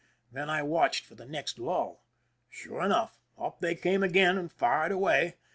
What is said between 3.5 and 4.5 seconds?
they came again,